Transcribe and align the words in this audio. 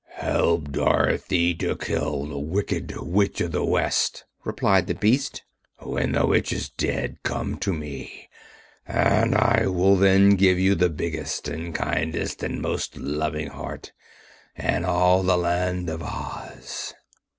"Help 0.15 0.71
Dorothy 0.71 1.53
to 1.53 1.75
kill 1.77 2.25
the 2.25 2.39
Wicked 2.39 2.91
Witch 3.01 3.39
of 3.39 3.51
the 3.51 3.63
West," 3.63 4.25
replied 4.43 4.87
the 4.87 4.95
Beast. 4.95 5.43
"When 5.77 6.13
the 6.13 6.25
Witch 6.25 6.51
is 6.51 6.69
dead, 6.69 7.19
come 7.21 7.55
to 7.59 7.71
me, 7.71 8.27
and 8.87 9.35
I 9.35 9.67
will 9.67 9.95
then 9.95 10.31
give 10.31 10.57
you 10.57 10.73
the 10.73 10.89
biggest 10.89 11.47
and 11.47 11.75
kindest 11.75 12.41
and 12.41 12.63
most 12.63 12.97
loving 12.97 13.49
heart 13.49 13.91
in 14.55 14.85
all 14.85 15.21
the 15.21 15.37
Land 15.37 15.87
of 15.87 16.01
Oz." 16.01 16.95